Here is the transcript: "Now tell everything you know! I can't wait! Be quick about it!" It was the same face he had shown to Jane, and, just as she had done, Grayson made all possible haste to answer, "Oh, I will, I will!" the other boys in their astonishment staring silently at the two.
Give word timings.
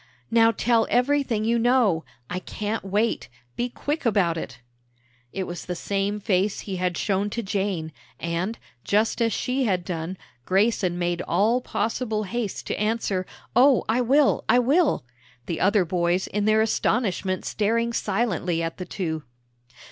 "Now 0.31 0.49
tell 0.49 0.87
everything 0.89 1.45
you 1.45 1.59
know! 1.59 2.03
I 2.27 2.39
can't 2.39 2.83
wait! 2.83 3.29
Be 3.55 3.69
quick 3.69 4.03
about 4.03 4.35
it!" 4.35 4.57
It 5.31 5.43
was 5.43 5.65
the 5.65 5.75
same 5.75 6.19
face 6.19 6.61
he 6.61 6.77
had 6.77 6.97
shown 6.97 7.29
to 7.29 7.43
Jane, 7.43 7.91
and, 8.19 8.57
just 8.83 9.21
as 9.21 9.31
she 9.31 9.65
had 9.65 9.85
done, 9.85 10.17
Grayson 10.43 10.97
made 10.97 11.21
all 11.27 11.61
possible 11.61 12.23
haste 12.23 12.65
to 12.65 12.79
answer, 12.79 13.27
"Oh, 13.55 13.83
I 13.87 14.01
will, 14.01 14.43
I 14.49 14.57
will!" 14.57 15.05
the 15.45 15.59
other 15.59 15.85
boys 15.85 16.25
in 16.25 16.45
their 16.45 16.61
astonishment 16.63 17.45
staring 17.45 17.93
silently 17.93 18.63
at 18.63 18.77
the 18.77 18.85
two. 18.85 19.21